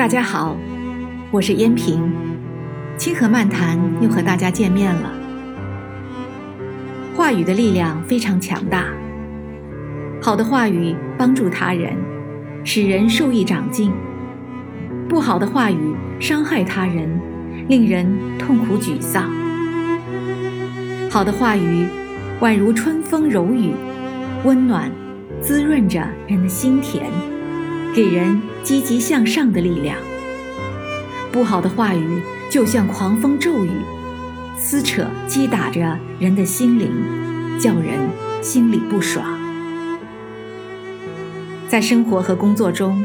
[0.00, 0.56] 大家好，
[1.30, 2.10] 我是燕平，
[2.96, 5.12] 清河漫谈又和大家见面了。
[7.14, 8.86] 话语的力量非常强大，
[10.18, 11.92] 好的话语帮助他人，
[12.64, 13.90] 使人受益长进；
[15.06, 17.20] 不好的话语伤害他人，
[17.68, 19.30] 令人痛苦沮丧。
[21.10, 21.86] 好的话语
[22.40, 23.72] 宛如春风柔雨，
[24.44, 24.90] 温暖
[25.42, 27.04] 滋润着人的心田。
[27.92, 29.96] 给人积极向上的力量。
[31.32, 33.70] 不好的话语就像狂风骤雨，
[34.56, 36.90] 撕扯击打着人的心灵，
[37.58, 38.08] 叫人
[38.42, 39.38] 心里不爽。
[41.68, 43.04] 在生活和工作中，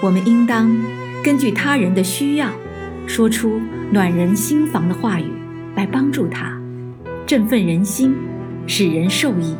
[0.00, 0.76] 我们应当
[1.22, 2.48] 根据他人的需要，
[3.06, 3.60] 说出
[3.92, 5.30] 暖人心房的话语，
[5.76, 6.52] 来帮助他，
[7.24, 8.12] 振奋人心，
[8.66, 9.54] 使人受益。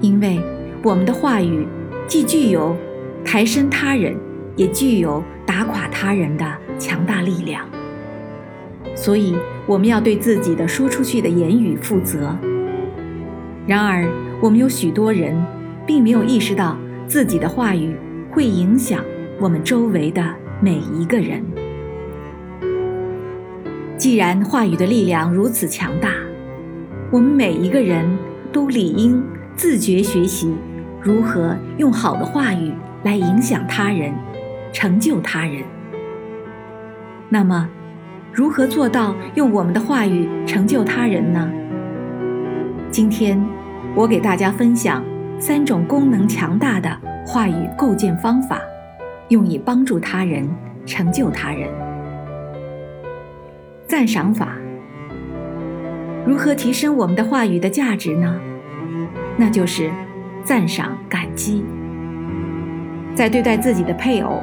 [0.00, 0.40] 因为
[0.82, 1.64] 我们的话语
[2.08, 2.76] 既具有。
[3.24, 4.16] 抬升他人，
[4.56, 6.44] 也具有打垮他人的
[6.78, 7.66] 强大力量。
[8.94, 9.34] 所以，
[9.66, 12.36] 我们要对自己的说出去的言语负责。
[13.66, 14.06] 然而，
[14.40, 15.34] 我们有许多人，
[15.86, 17.96] 并没有意识到自己的话语
[18.30, 19.02] 会影响
[19.40, 20.22] 我们周围的
[20.60, 21.42] 每一个人。
[23.96, 26.10] 既然话语的力量如此强大，
[27.10, 28.04] 我们每一个人
[28.50, 29.22] 都理应
[29.54, 30.52] 自觉学习
[31.00, 32.72] 如何用好的话语。
[33.04, 34.12] 来影响他人，
[34.72, 35.62] 成就他人。
[37.28, 37.68] 那么，
[38.32, 41.50] 如何做到用我们的话语成就他人呢？
[42.90, 43.42] 今天，
[43.94, 45.02] 我给大家分享
[45.38, 48.60] 三种功能强大的话语构建方法，
[49.28, 50.48] 用以帮助他人，
[50.84, 51.68] 成就他人。
[53.86, 54.56] 赞赏法。
[56.26, 58.40] 如何提升我们的话语的价值呢？
[59.36, 59.90] 那就是
[60.44, 61.64] 赞赏、感激。
[63.14, 64.42] 在对待自己的配偶、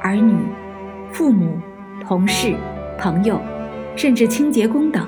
[0.00, 0.34] 儿女、
[1.12, 1.60] 父母、
[2.00, 2.54] 同事、
[2.98, 3.40] 朋友，
[3.94, 5.06] 甚至清洁工等，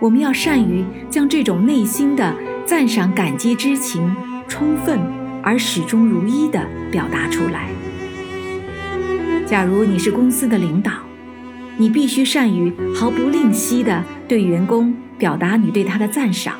[0.00, 2.34] 我们要善于将这种内心的
[2.64, 4.16] 赞赏、感激之情，
[4.48, 4.98] 充分
[5.42, 6.58] 而始终如一地
[6.90, 7.68] 表达出来。
[9.44, 10.92] 假如你是公司的领导，
[11.76, 16.54] 你必须善于毫不吝惜地对员工表达你对他的赞赏，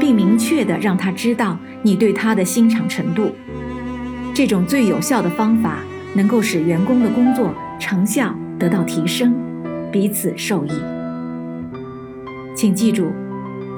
[0.00, 3.30] 并明确地让他知道你对他的欣赏程度。
[4.34, 5.78] 这种最有效的方法，
[6.12, 9.32] 能够使员工的工作成效得到提升，
[9.92, 10.72] 彼此受益。
[12.52, 13.12] 请记住，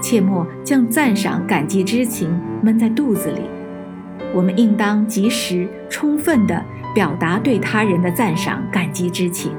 [0.00, 2.30] 切莫将赞赏、感激之情
[2.62, 3.42] 闷在肚子里。
[4.34, 6.64] 我们应当及时、充分地
[6.94, 9.52] 表达对他人的赞赏、感激之情。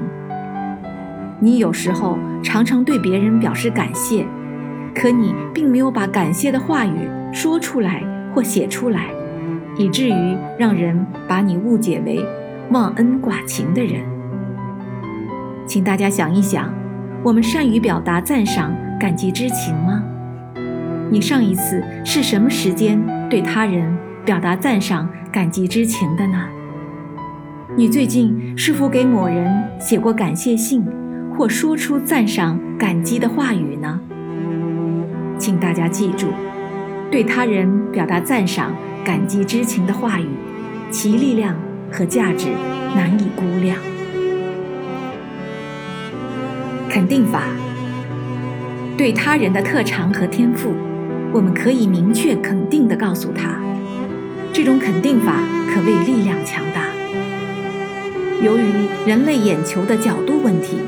[1.38, 4.26] 你有时候常常对别人表示感谢，
[4.96, 8.02] 可你并没有把感谢的话语说出来
[8.34, 9.06] 或写出来。
[9.78, 12.22] 以至于让人把你误解为
[12.70, 14.02] 忘恩寡情的人。
[15.66, 16.70] 请大家想一想，
[17.22, 20.02] 我们善于表达赞赏、感激之情吗？
[21.10, 23.00] 你上一次是什么时间
[23.30, 26.44] 对他人表达赞赏、感激之情的呢？
[27.76, 29.46] 你最近是否给某人
[29.78, 30.84] 写过感谢信，
[31.36, 34.00] 或说出赞赏、感激的话语呢？
[35.38, 36.26] 请大家记住，
[37.10, 38.72] 对他人表达赞赏。
[39.08, 40.26] 感激之情的话语，
[40.90, 41.56] 其力量
[41.90, 42.48] 和价值
[42.94, 43.78] 难以估量。
[46.90, 47.44] 肯定法，
[48.98, 50.74] 对他人的特长和天赋，
[51.32, 53.58] 我们可以明确肯定地告诉他。
[54.52, 55.42] 这种肯定法
[55.72, 56.82] 可谓力量强大。
[58.42, 58.70] 由于
[59.06, 60.80] 人类眼球的角度问题，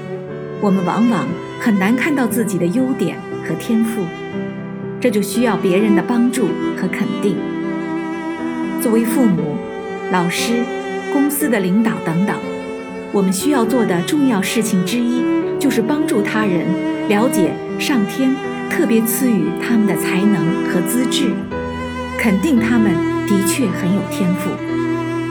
[0.61, 1.27] 我们往往
[1.59, 3.17] 很难看到自己的优点
[3.49, 4.03] 和天赋，
[5.01, 7.39] 这就需要别人的帮助和肯定。
[8.81, 9.57] 作为父母、
[10.11, 10.65] 老师、
[11.13, 12.35] 公司的领导等等，
[13.13, 15.23] 我们需要做的重要事情之一，
[15.59, 16.67] 就是帮助他人
[17.09, 18.35] 了解上天
[18.71, 21.31] 特别赐予他们的才能和资质，
[22.19, 22.93] 肯定他们
[23.29, 24.51] 的确很有天赋，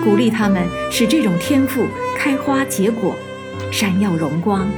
[0.03, 0.61] 鼓励他们
[0.91, 3.15] 使这种天赋开花结果，
[3.71, 4.69] 闪耀荣光。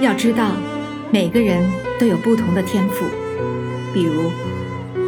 [0.00, 0.52] 要知道，
[1.10, 1.66] 每个人
[1.98, 3.06] 都有不同的天赋，
[3.94, 4.30] 比如。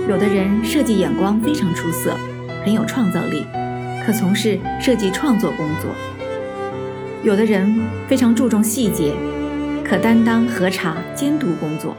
[0.09, 2.17] 有的人设计眼光非常出色，
[2.65, 3.45] 很有创造力，
[4.07, 5.91] 可从事设计创作工作；
[7.25, 7.77] 有的人
[8.07, 9.13] 非常注重细节，
[9.85, 11.91] 可担当核查监督工作；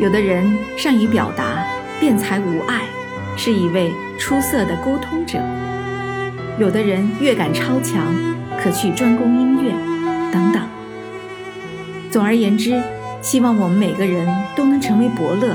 [0.00, 1.64] 有的人善于表达，
[2.00, 2.82] 辩才无碍，
[3.36, 5.38] 是一位出色的沟通者；
[6.58, 8.12] 有的人乐感超强，
[8.60, 9.70] 可去专攻音乐，
[10.32, 10.60] 等等。
[12.10, 12.82] 总而言之，
[13.22, 15.54] 希望我们每个人都能成为伯乐。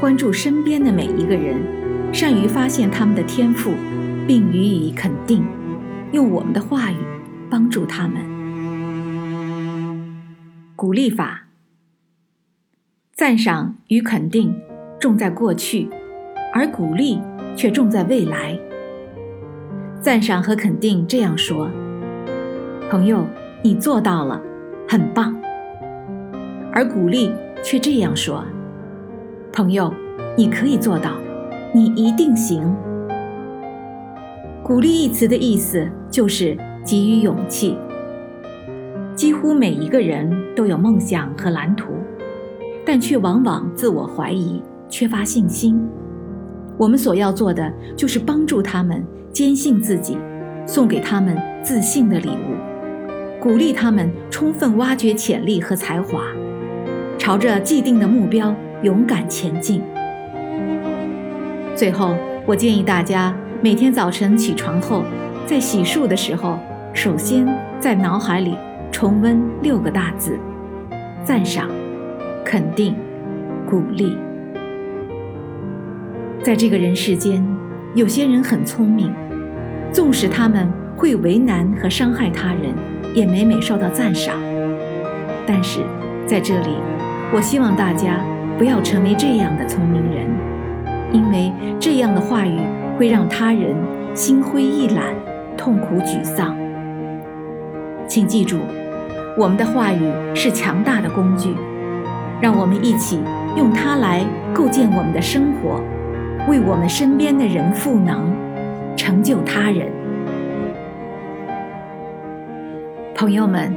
[0.00, 1.60] 关注身边的每一个人，
[2.12, 3.72] 善于发现他们的天赋，
[4.28, 5.44] 并予以肯定，
[6.12, 6.96] 用我们的话语
[7.50, 8.22] 帮助他们。
[10.76, 11.48] 鼓励法，
[13.12, 14.54] 赞赏与肯定
[15.00, 15.88] 重在过去，
[16.54, 17.18] 而鼓励
[17.56, 18.56] 却重在未来。
[20.00, 21.68] 赞赏和肯定这样说
[22.88, 23.26] ：“朋友，
[23.64, 24.40] 你做到了，
[24.88, 25.34] 很棒。”
[26.72, 27.32] 而鼓励
[27.64, 28.46] 却这样说
[29.58, 29.92] ：“朋友，
[30.36, 31.16] 你可以做到，
[31.74, 32.62] 你一定行。”
[34.62, 36.56] 鼓励一词的意思就是
[36.86, 37.76] 给予勇气。
[39.16, 41.92] 几乎每一个人都有梦想和蓝图，
[42.86, 45.84] 但却往往自我怀疑，缺乏信心。
[46.76, 50.16] 我们所要做的就是帮助他们坚信自己，
[50.66, 56.22] 送给他们自信的礼物，鼓励他们充分挖掘潜力和才华。
[57.18, 59.82] 朝着既定的目标勇敢前进。
[61.74, 62.14] 最后，
[62.46, 65.04] 我建议大家每天早晨起床后，
[65.46, 66.58] 在洗漱的时候，
[66.92, 67.46] 首先
[67.80, 68.56] 在脑海里
[68.90, 70.38] 重温六个大字：
[71.24, 71.68] 赞赏、
[72.44, 72.94] 肯定、
[73.68, 74.16] 鼓励。
[76.42, 77.44] 在这个人世间，
[77.94, 79.12] 有些人很聪明，
[79.92, 82.72] 纵使他们会为难和伤害他人，
[83.14, 84.36] 也每每受到赞赏。
[85.46, 85.80] 但是，
[86.26, 86.68] 在这里。
[87.30, 88.24] 我希望大家
[88.58, 90.26] 不要成为这样的聪明人，
[91.12, 92.58] 因为这样的话语
[92.98, 93.72] 会让他人
[94.14, 95.14] 心灰意懒、
[95.56, 96.56] 痛苦沮丧。
[98.08, 98.58] 请记住，
[99.36, 101.54] 我们的话语是强大的工具，
[102.40, 103.20] 让我们一起
[103.56, 105.80] 用它来构建我们的生活，
[106.48, 108.24] 为我们身边的人赋能，
[108.96, 109.86] 成就他人。
[113.14, 113.72] 朋友们，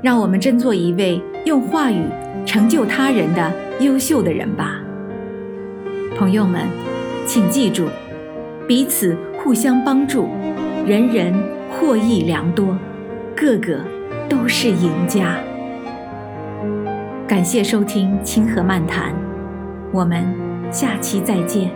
[0.00, 2.04] 让我们争做一位用话语。
[2.48, 4.80] 成就他人的优秀的人吧，
[6.16, 6.62] 朋友们，
[7.26, 7.86] 请记住，
[8.66, 10.30] 彼此互相帮助，
[10.86, 11.34] 人人
[11.70, 12.74] 获益良多，
[13.36, 13.78] 个个
[14.30, 15.36] 都是赢家。
[17.26, 19.12] 感谢收听《清河漫谈》，
[19.92, 20.24] 我们
[20.72, 21.70] 下期再见。